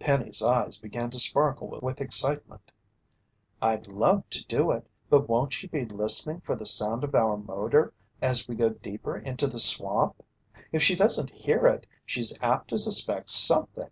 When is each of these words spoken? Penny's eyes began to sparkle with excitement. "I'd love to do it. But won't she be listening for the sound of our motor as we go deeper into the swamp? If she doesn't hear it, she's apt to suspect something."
Penny's 0.00 0.42
eyes 0.42 0.78
began 0.78 1.10
to 1.10 1.18
sparkle 1.18 1.78
with 1.82 2.00
excitement. 2.00 2.72
"I'd 3.60 3.86
love 3.86 4.24
to 4.30 4.42
do 4.46 4.70
it. 4.70 4.88
But 5.10 5.28
won't 5.28 5.52
she 5.52 5.66
be 5.66 5.84
listening 5.84 6.40
for 6.40 6.56
the 6.56 6.64
sound 6.64 7.04
of 7.04 7.14
our 7.14 7.36
motor 7.36 7.92
as 8.22 8.48
we 8.48 8.54
go 8.54 8.70
deeper 8.70 9.14
into 9.18 9.46
the 9.46 9.60
swamp? 9.60 10.22
If 10.72 10.82
she 10.82 10.94
doesn't 10.94 11.28
hear 11.28 11.66
it, 11.66 11.84
she's 12.06 12.34
apt 12.40 12.68
to 12.68 12.78
suspect 12.78 13.28
something." 13.28 13.90